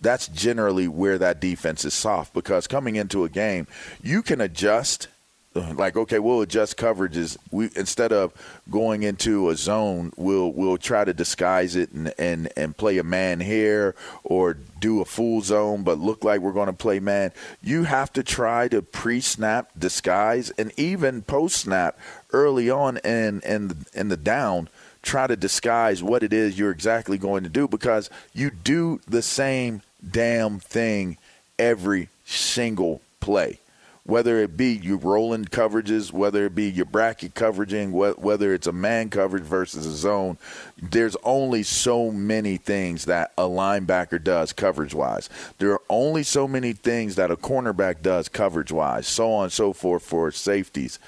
[0.00, 3.66] that's generally where that defense is soft because coming into a game,
[4.02, 5.08] you can adjust.
[5.54, 7.36] Like okay, we'll adjust coverages.
[7.52, 8.32] We instead of
[8.70, 13.04] going into a zone, we'll we'll try to disguise it and and, and play a
[13.04, 17.30] man here or do a full zone, but look like we're going to play man.
[17.62, 21.98] You have to try to pre-snap disguise and even post-snap
[22.32, 24.68] early on in in in the down
[25.02, 29.22] try to disguise what it is you're exactly going to do because you do the
[29.22, 31.16] same damn thing
[31.58, 33.58] every single play.
[34.06, 38.66] Whether it be you rolling coverages, whether it be your bracket coveraging, wh- whether it's
[38.66, 40.36] a man coverage versus a zone,
[40.80, 45.30] there's only so many things that a linebacker does coverage wise.
[45.58, 49.52] There are only so many things that a cornerback does coverage wise, so on and
[49.52, 50.98] so forth for safeties.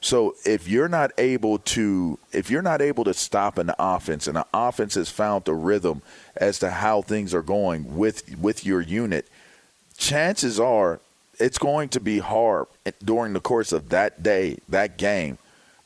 [0.00, 4.36] So if you're not able to if you're not able to stop an offense and
[4.36, 6.00] the offense has found the rhythm
[6.36, 9.26] as to how things are going with with your unit,
[9.98, 11.00] chances are
[11.38, 12.66] it's going to be hard
[13.04, 15.38] during the course of that day, that game,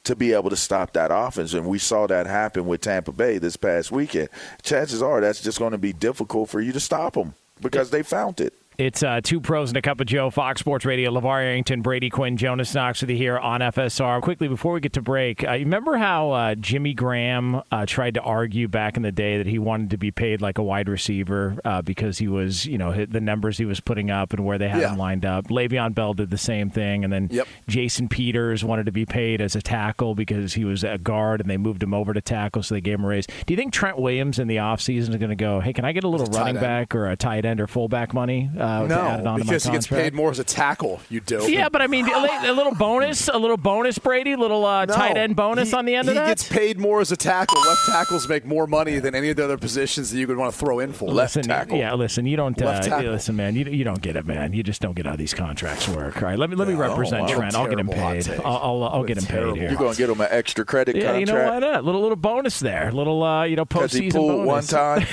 [0.04, 1.54] to be able to stop that offense.
[1.54, 4.28] And we saw that happen with Tampa Bay this past weekend.
[4.62, 8.02] Chances are that's just going to be difficult for you to stop them because they
[8.02, 8.54] found it.
[8.80, 12.08] It's uh, two pros and a cup of Joe, Fox Sports Radio, LeVar Arrington, Brady
[12.08, 14.22] Quinn, Jonas Knox with you here on FSR.
[14.22, 18.14] Quickly, before we get to break, uh, you remember how uh, Jimmy Graham uh, tried
[18.14, 20.88] to argue back in the day that he wanted to be paid like a wide
[20.88, 24.56] receiver uh, because he was, you know, the numbers he was putting up and where
[24.56, 24.92] they had Yeah.
[24.92, 25.48] him lined up.
[25.48, 27.48] Le'Veon Bell did the same thing, and then Yep.
[27.68, 31.50] Jason Peters wanted to be paid as a tackle because he was a guard, and
[31.50, 33.26] they moved him over to tackle, so they gave him a raise.
[33.26, 35.92] Do you think Trent Williams in the offseason is going to go, hey, can I
[35.92, 36.64] get a little As a tight running end.
[36.64, 39.44] back or a tight end or fullback money uh, to add it No, on to
[39.44, 41.00] my because he gets paid more as a tackle.
[41.08, 41.50] You do.
[41.50, 44.94] Yeah, but I mean, a little bonus, a little bonus, Brady, little uh, No.
[44.94, 46.24] tight end bonus He- on the end of that.
[46.26, 47.60] He gets paid more as a tackle.
[47.60, 50.52] Left tackles make more money than any of the other positions that you would want
[50.52, 51.08] to throw in for.
[51.10, 51.78] listen, left tackle.
[51.78, 52.60] yeah, listen, you don't.
[52.60, 53.10] Uh, Left tackle.
[53.12, 54.52] listen, man, you, you don't get it, man.
[54.52, 56.16] You just don't get how these contracts work.
[56.22, 57.34] All right, let me let me Yeah, represent oh, wow.
[57.34, 57.54] Trent.
[57.54, 58.28] I'll get him paid.
[58.44, 59.68] I'll I'll, I'll get a him paid here.
[59.70, 61.84] You're going to get him an extra credit Yeah, you know why not?
[61.84, 62.88] Little little bonus there.
[62.88, 64.46] A little uh, you know because he postseason bonus.
[64.46, 65.00] one time.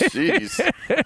[0.00, 0.60] Jeez.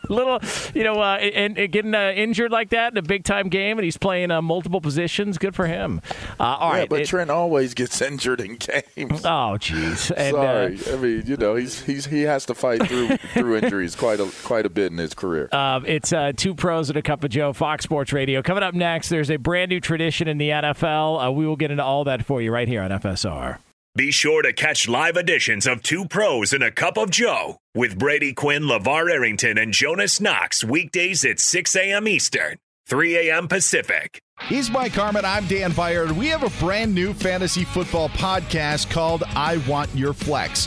[0.08, 0.40] little,
[0.74, 3.78] you know, uh, and, and getting uh, injured like that in a big time game,
[3.78, 5.38] and he's playing uh, multiple positions.
[5.38, 6.00] Good for him.
[6.38, 9.24] Uh, all yeah, right, but it- Trent always gets injured in games.
[9.24, 10.10] Oh, jeez.
[10.16, 13.56] And, uh, Sorry, I mean, you know, he's he's he has to fight through through
[13.58, 15.48] injuries quite a quite a bit in his career.
[15.52, 18.42] Um, it's uh, two pros and a cup of Joe, Fox Sports Radio.
[18.42, 21.26] Coming up next, there's a brand new tradition in the NFL.
[21.28, 23.58] Uh, we will get into all that for you right here on FSR.
[23.96, 27.96] Be sure to catch live editions of Two Pros and a Cup of Joe with
[27.96, 32.08] Brady Quinn, LeVar Arrington, and Jonas Knox weekdays at 6 a.m.
[32.08, 32.56] Eastern,
[32.88, 33.46] 3 a.m.
[33.46, 34.18] Pacific.
[34.48, 35.24] He's Mike Harmon.
[35.24, 36.02] I'm Dan Beyer.
[36.02, 40.66] and We have a brand new fantasy football podcast called I Want Your Flex.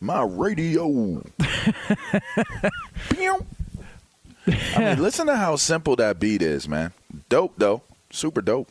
[0.00, 1.22] My radio.
[1.38, 2.20] I
[3.18, 3.38] mean,
[5.02, 6.92] listen to how simple that beat is, man.
[7.28, 8.68] Dope though, super dope.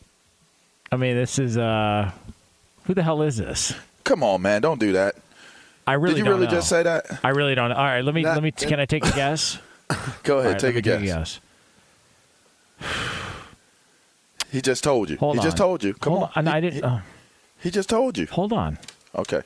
[0.92, 2.12] I mean, this is uh,
[2.86, 3.74] who the hell is this?
[4.04, 5.16] Come on, man, don't do that.
[5.86, 6.52] I really Did you really know.
[6.52, 7.20] just say that?
[7.24, 7.72] I really don't.
[7.72, 8.52] All right, let me Not- let me.
[8.52, 9.60] Can I take a guess?
[10.24, 11.40] Go ahead, right, take, a me guess.
[14.52, 15.18] He just told you.
[15.18, 15.46] Hold he on.
[15.46, 15.94] just told you.
[15.94, 16.48] Come Hold on.
[16.48, 16.84] I didn't.
[16.84, 17.02] uh,
[17.60, 18.26] He just told you.
[18.26, 18.80] hold on.
[19.14, 19.42] Okay.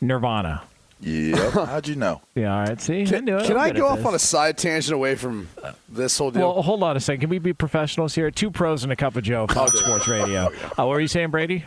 [0.00, 0.62] Nirvana.
[1.00, 1.52] Yep.
[1.52, 2.22] How'd you know?
[2.34, 2.54] Yeah.
[2.54, 2.80] All right.
[2.80, 3.44] See, I Can, knew it.
[3.46, 4.06] can I'm I good go off this.
[4.06, 5.48] on a side tangent away from
[5.88, 6.54] this whole deal?
[6.54, 7.20] Well, hold on a second.
[7.20, 8.30] Can we be professionals here?
[8.30, 10.46] Two pros and a cup of Joe, Fox Sports Radio.
[10.46, 11.64] Uh, what were you saying, Brady?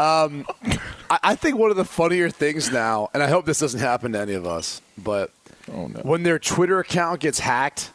[0.00, 0.46] Um,
[1.08, 4.12] I, I think one of the funnier things now, and I hope this doesn't happen
[4.12, 5.30] to any of us, but
[6.02, 7.90] when their Twitter account gets hacked,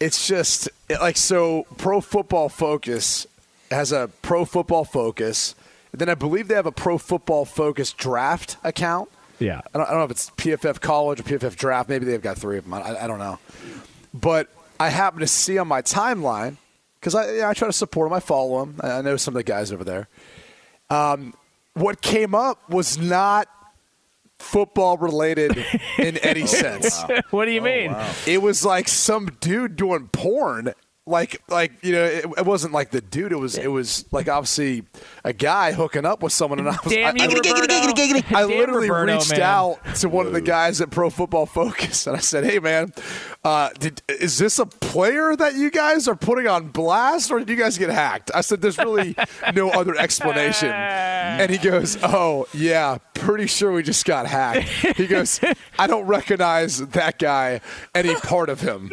[0.00, 1.66] it's just it- like so.
[1.78, 3.26] Pro Football Focus
[3.70, 5.54] has a Pro Football Focus.
[5.94, 9.08] Then I believe they have a Pro Football Focus draft account.
[9.42, 9.60] Yeah.
[9.74, 11.88] I don't, I don't know if it's PFF College or PFF Draft.
[11.88, 12.74] Maybe they've got three of them.
[12.74, 13.38] I, I don't know.
[14.14, 16.56] But I happen to see on my timeline
[17.00, 18.16] because I, yeah, I try to support them.
[18.16, 18.80] I follow them.
[18.80, 20.08] I, I know some of the guys over there.
[20.90, 21.34] Um,
[21.74, 23.48] what came up was not
[24.38, 25.56] football related
[25.98, 27.02] in any sense.
[27.30, 27.94] what do you mean?
[28.26, 30.74] It was like some dude doing porn.
[31.04, 33.32] Like, like you know, it, it wasn't like the dude.
[33.32, 34.84] It was, it was like obviously
[35.24, 36.60] a guy hooking up with someone.
[36.60, 38.36] And I was, Damn I, you, I, Roberto.
[38.36, 39.40] I literally Roberto, reached man.
[39.40, 42.92] out to one of the guys at Pro Football Focus, and I said, "Hey, man,
[43.44, 47.48] uh, did, is this a player that you guys are putting on blast, or did
[47.48, 49.16] you guys get hacked?" I said, "There's really
[49.54, 50.72] no other explanation."
[51.22, 55.40] And he goes, "Oh, yeah, pretty sure we just got hacked." He goes,
[55.78, 57.60] "I don't recognize that guy,
[57.94, 58.90] any part of him."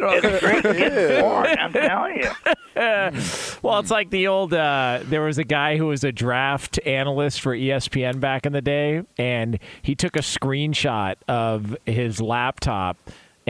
[2.14, 2.30] You.
[3.62, 4.54] well, it's like the old.
[4.54, 8.62] Uh, there was a guy who was a draft analyst for ESPN back in the
[8.62, 12.96] day, and he took a screenshot of his laptop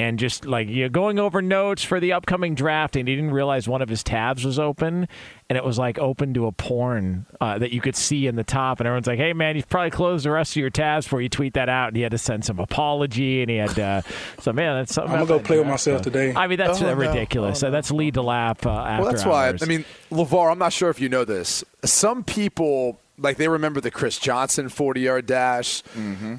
[0.01, 3.33] and just like you know, going over notes for the upcoming draft, and he didn't
[3.33, 5.07] realize one of his tabs was open,
[5.49, 8.45] and it was like open to a porn uh, that you could see in the
[8.45, 11.21] top, and everyone's like, "Hey, man, you've probably closed the rest of your tabs before
[11.21, 14.03] you tweet that out." And he had to send some apology, and he had uh,
[14.41, 15.13] so man, that's something.
[15.13, 16.13] I'm gonna go play with myself stuff.
[16.13, 16.35] today.
[16.35, 16.95] I mean, that's Oh, uh, no.
[16.95, 17.63] ridiculous.
[17.63, 19.49] Uh, That's lead to laugh uh, after Well, that's why.
[19.49, 19.63] hours.
[19.63, 21.63] I mean, LeVar, I'm not sure if you know this.
[21.85, 25.83] Some people like they remember the Chris Johnson 40 yard dash.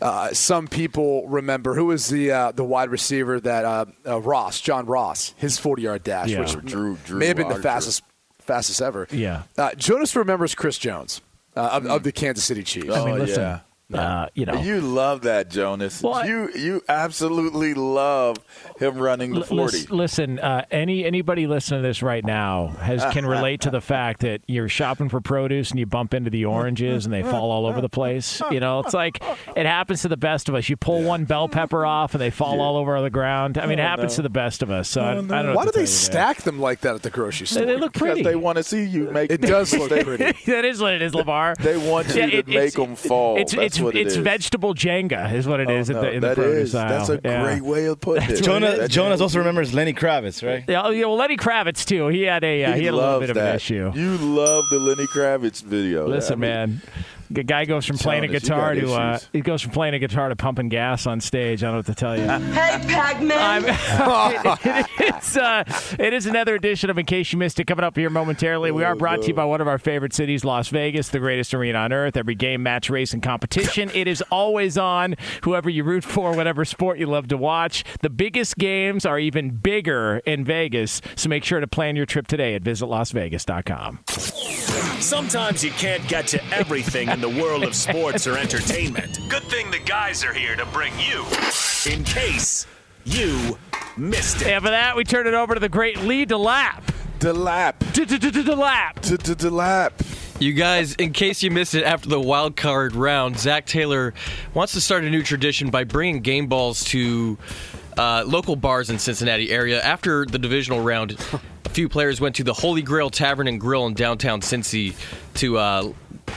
[0.01, 4.59] Uh, some people remember who was the uh, the wide receiver that uh, uh, Ross,
[4.61, 6.39] John Ross, his 40 yard dash, Yeah.
[6.41, 7.63] which Drew- Drew may have been the Roger.
[7.63, 8.03] fastest
[8.39, 9.07] fastest ever.
[9.11, 9.43] Yeah.
[9.57, 11.21] Uh, Jonas remembers Chris Jones
[11.55, 12.89] uh, of, of the Kansas City Chiefs.
[12.89, 13.41] I mean, Oh, listen,
[13.91, 13.99] yeah.
[14.01, 16.01] uh, you know, You love that, Jonas.
[16.01, 18.37] Well, you you absolutely love
[18.81, 19.77] him running the forty.
[19.77, 23.81] lis- Listen, uh, any anybody listening to this right now has can relate to the
[23.81, 27.51] fact that you're shopping for produce and you bump into the oranges and they fall
[27.51, 28.41] all over the place.
[28.51, 29.21] You know, it's like
[29.55, 30.69] it happens to the best of us.
[30.69, 33.57] You pull one bell pepper off and they fall all over the ground.
[33.57, 34.15] I mean, it Oh, happens no.
[34.17, 34.89] to the best of us.
[34.89, 35.53] So I, I don't know.
[35.55, 35.87] Why do they tell you there.
[35.87, 37.65] stack them like that at the grocery store?
[37.65, 38.23] They, they look because pretty.
[38.23, 39.31] they want to see you make.
[39.31, 40.23] It does look pretty.
[40.51, 41.57] that is what it is, LeVar.
[41.57, 43.37] They want you Yeah, to it- make them fall.
[43.37, 44.23] It's That's it's what it it's is.
[44.23, 46.89] vegetable Jenga is what it Oh, no, in the, in the produce is- aisle.
[46.89, 47.43] That's a Yeah.
[47.43, 48.43] great way of putting it.
[48.75, 50.63] Jonas, That- Jonas also remembers Lenny Kravitz, right?
[50.67, 52.07] Yeah, oh, yeah, well, Lenny Kravitz too.
[52.07, 53.49] He had a uh, he, he had a little loves bit of that.
[53.49, 53.91] an issue.
[53.95, 56.07] You love the Lenny Kravitz video.
[56.07, 56.81] Listen, I mean, man.
[57.31, 60.27] The guy goes from playing a guitar to uh, he goes from playing a guitar
[60.29, 61.63] to pumping gas on stage.
[61.63, 62.27] I don't know what to tell you.
[62.27, 63.63] Hey, Pac-Man.
[64.63, 65.63] it, it's, uh,
[65.97, 68.71] it is another edition of In Case You Missed It coming up here momentarily.
[68.71, 71.53] We are brought to you by one of our favorite cities, Las Vegas, the greatest
[71.53, 72.17] arena on earth.
[72.17, 73.89] Every game, match, race, and competition.
[73.93, 75.15] it is always on.
[75.43, 77.85] Whoever you root for, whatever sport you love to watch.
[78.01, 82.27] The biggest games are even bigger in Vegas, so make sure to plan your trip
[82.27, 83.99] today at visitlasvegas.com.
[84.99, 89.19] Sometimes you can't get to everything in the world of sports or entertainment.
[89.29, 91.25] Good thing the guys are here to bring you
[91.89, 92.65] in case
[93.03, 93.57] you
[93.97, 94.47] missed it.
[94.47, 96.83] And for that, we turn it over to the great Lee DeLapp.
[97.19, 97.77] DeLapp.
[97.93, 98.95] DeLapp.
[98.95, 100.41] DeLapp.
[100.41, 104.13] You guys, in case you missed it after the wild card round, Zac Taylor
[104.55, 107.37] wants to start a new tradition by bringing game balls to
[107.97, 109.81] uh, local bars in Cincinnati area.
[109.81, 111.11] After the divisional round,
[111.65, 114.95] a few players went to the Holy Grail Tavern and Grill in downtown Cincy
[115.35, 115.93] to uh,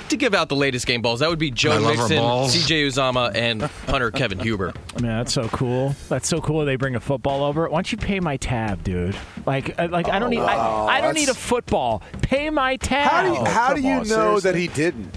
[0.09, 1.21] to give out the latest game balls.
[1.21, 2.49] That would be Joe I love Mixon.
[2.49, 2.89] C.J.
[2.89, 4.73] Uzomah, and Hunter Kevin Huber.
[5.01, 5.95] Man, that's so cool.
[6.09, 6.65] That's so cool.
[6.65, 7.69] They bring a football over.
[7.69, 9.17] Why don't you pay my tab, dude?
[9.47, 10.39] Like, uh, like I don't need.
[10.39, 10.87] wow.
[10.87, 12.03] I, I don't That's- need a football.
[12.23, 13.11] Pay my tab.
[13.11, 15.11] How do you, how do you know that he didn't?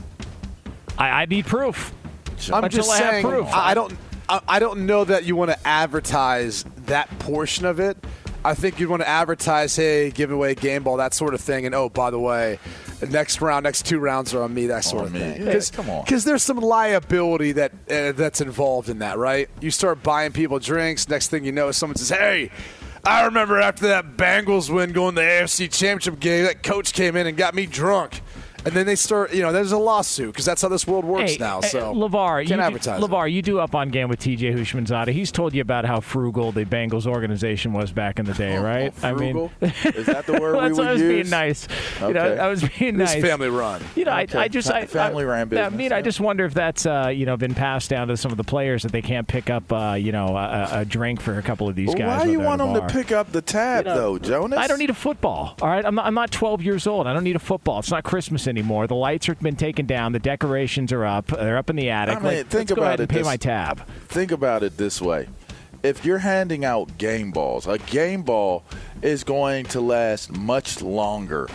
[0.98, 1.94] I, I need proof.
[2.52, 3.26] I'm Until just I saying.
[3.26, 3.48] proof.
[3.48, 3.94] I I don't.
[4.30, 7.98] I I don't know that you want to advertise that portion of it.
[8.48, 11.42] I think you'd want to advertise, hey, give away a game ball, that sort of
[11.42, 12.60] thing, and oh, by the way,
[13.10, 15.46] next round, next two rounds are on me, that sort of thing.
[15.46, 16.06] Yeah, come on.
[16.06, 19.50] Because there's some liability that uh, that's involved in that, right?
[19.60, 21.10] You start buying people drinks.
[21.10, 22.50] Next thing you know, someone says, hey.
[23.04, 27.16] I remember after that Bengals win going to the AFC Championship game, that coach came
[27.16, 28.22] in and got me drunk.
[28.68, 31.32] And then they start, you know, there's a lawsuit because that's how this world works
[31.32, 31.62] Hey, now.
[31.62, 33.02] hey, So LeVar, you can't do, advertise.
[33.02, 33.06] it.
[33.10, 35.10] LeVar, you do up on game with TJ Houshmandzadeh.
[35.14, 38.94] He's told you about how frugal the Bengals organization was back in the day, right?
[39.04, 39.92] I mean, Oh, frugal?
[40.00, 41.12] Is that the word we that's would why I was use?
[41.12, 41.68] being nice.
[42.02, 42.40] You know, Okay.
[42.40, 43.24] I was being It's nice.
[43.24, 43.82] family run.
[43.96, 44.38] You know, Okay.
[44.38, 46.86] I, I just I, family I, ran I business, mean, I just wonder if that's
[46.86, 49.50] uh, you know been passed down to some of the players that they can't pick
[49.50, 52.08] up uh, you know a, a drink for a couple of these Well, guys.
[52.08, 54.60] why when you want them to pick up the tab, You know, though, Jonas?
[54.60, 55.56] I don't need a football.
[55.62, 57.08] All right, I'm not, I'm not 12 years old.
[57.08, 57.80] I don't need a football.
[57.80, 58.57] It's not Christmas anymore.
[58.62, 60.12] The lights have been taken down.
[60.14, 61.28] The decorations are up.
[61.28, 62.18] They're up in the attic.
[62.18, 63.88] I mean, Like, think about it pay this- my tab.
[64.08, 65.28] Think about it this way:
[65.84, 68.64] if you're handing out game balls, a game ball
[69.02, 71.48] is going to last much longer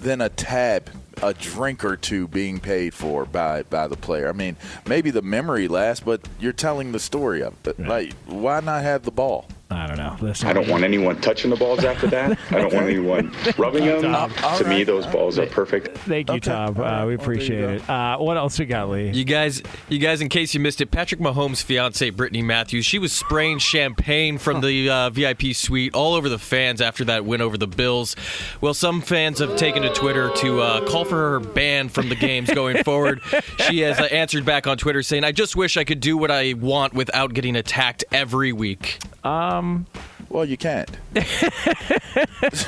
[0.00, 0.88] than a tab,
[1.22, 4.28] a drink or two being paid for by by the player.
[4.28, 7.78] I mean, maybe the memory lasts, but you're telling the story of it.
[7.78, 9.46] Like, why not have the ball?
[9.70, 10.16] I don't know.
[10.20, 12.38] Listen, I don't want anyone touching the balls after that.
[12.50, 14.02] I don't want anyone rubbing them.
[14.02, 14.30] Tom.
[14.58, 15.96] to me, those balls are perfect.
[15.98, 16.78] Thank you, Tom.
[16.80, 17.88] Uh, we appreciate it.
[17.88, 19.10] Uh, what else we got, Lee?
[19.10, 22.98] You guys, you guys, in case you missed it, Patrick Mahomes' fiance Brittany Matthews, she
[22.98, 27.40] was spraying champagne from the uh, VIP suite all over the fans after that win
[27.40, 28.16] over the Bills.
[28.60, 32.16] Well, some fans have taken to Twitter to uh, call for her ban from the
[32.16, 33.20] games going forward.
[33.68, 36.32] She has uh, answered back on Twitter saying, "I just wish I could do what
[36.32, 39.86] I want without getting attacked every week." Um.
[40.28, 40.88] Well, you can't.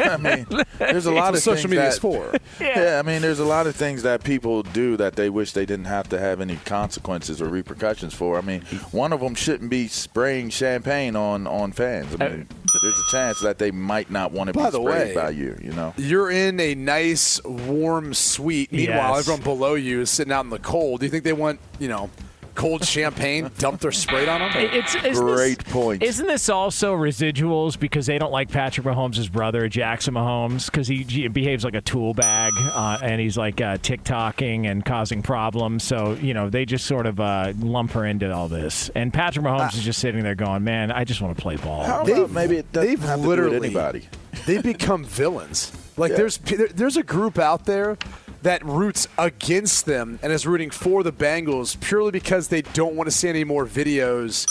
[0.00, 0.46] I mean,
[0.78, 2.34] there's a lot what of social things media that, is for.
[2.60, 3.00] Yeah.
[3.02, 5.84] I mean, there's a lot of things that people do that they wish they didn't
[5.86, 8.36] have to have any consequences or repercussions for.
[8.38, 12.14] I mean, one of them shouldn't be spraying champagne on on fans.
[12.20, 12.48] I mean,
[12.82, 15.56] there's a chance that they might not want to By be sprayed way- by you.
[15.62, 15.94] You know.
[15.96, 18.72] You're in a nice, warm suite.
[18.72, 19.20] Meanwhile, Yes.
[19.20, 21.00] everyone below you is sitting out in the cold.
[21.00, 22.10] Do you think they want, you know,
[22.54, 24.50] cold champagne dumped or sprayed on them?
[24.54, 30.14] It's, isn't this, Isn't this also residuals because they don't like Patrick Mahomes' brother, Jackson
[30.14, 34.66] Mahomes, because he, he behaves like a tool bag uh, and he's like uh, TikToking
[34.70, 35.82] and causing problems.
[35.84, 38.90] So, you know, they just sort of uh, lump her into all this.
[38.94, 41.84] And Patrick Mahomes is just sitting there going, man, I just want to play ball.
[41.84, 44.08] How about maybe it doesn't they've have to do literally with anybody.
[44.46, 45.72] They become villains.
[45.96, 46.16] Like Yeah.
[46.16, 47.96] there's there- there's a group out there
[48.42, 53.06] that roots against them and is rooting for the Bengals purely because they don't want
[53.08, 54.46] to see any more videos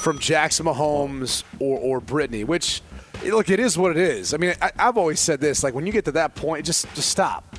[0.00, 2.44] from Jackson Mahomes or or Brittany.
[2.44, 2.82] Which
[3.24, 4.34] look, it is what it is.
[4.34, 6.92] I mean, I, I've always said this: like when you get to that point, just
[6.94, 7.56] just stop.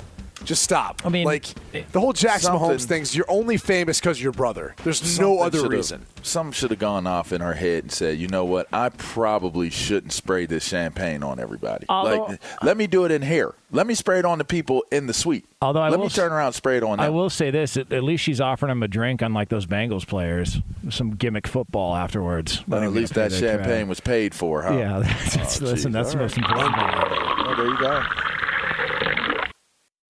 [0.48, 1.02] Just stop.
[1.04, 1.44] I mean, like
[1.74, 4.74] eh, the whole Jackson Something- Mahomes thing's you're only famous because you're brother.
[4.82, 6.06] There's no other reason.
[6.22, 8.66] Something should have gone off in her head and said, "You know what?
[8.72, 11.84] I probably shouldn't spray this champagne on everybody.
[11.90, 13.54] Although- like, let me do it in here.
[13.72, 15.44] Let me spray it on the people in the suite.
[15.60, 17.76] Although I let will me turn around and spray it on I will say this:
[17.76, 20.60] at, at least she's offering him a drink, unlike those Bengals players.
[20.88, 22.66] Some gimmick football afterwards.
[22.66, 24.78] Well, at least that champagne was paid for, huh?
[24.78, 24.98] Yeah,
[25.34, 25.92] that's, Oh, listen, geez.
[25.92, 26.74] that's the All most important.
[26.74, 26.86] thing.
[27.44, 28.02] Well, there you go.